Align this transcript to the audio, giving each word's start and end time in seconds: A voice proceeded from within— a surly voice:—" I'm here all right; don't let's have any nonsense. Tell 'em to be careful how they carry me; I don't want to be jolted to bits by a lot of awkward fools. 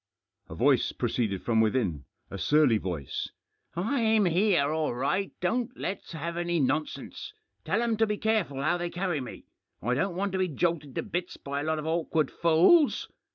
A 0.49 0.55
voice 0.55 0.91
proceeded 0.93 1.43
from 1.43 1.61
within— 1.61 2.05
a 2.31 2.39
surly 2.39 2.79
voice:—" 2.79 3.29
I'm 3.75 4.25
here 4.25 4.71
all 4.71 4.95
right; 4.95 5.31
don't 5.41 5.77
let's 5.77 6.13
have 6.13 6.37
any 6.37 6.59
nonsense. 6.59 7.35
Tell 7.65 7.83
'em 7.83 7.97
to 7.97 8.07
be 8.07 8.17
careful 8.17 8.63
how 8.63 8.79
they 8.79 8.89
carry 8.89 9.21
me; 9.21 9.45
I 9.79 9.93
don't 9.93 10.15
want 10.15 10.31
to 10.31 10.39
be 10.39 10.47
jolted 10.47 10.95
to 10.95 11.03
bits 11.03 11.37
by 11.37 11.59
a 11.61 11.65
lot 11.65 11.77
of 11.77 11.85
awkward 11.85 12.31
fools. 12.31 13.09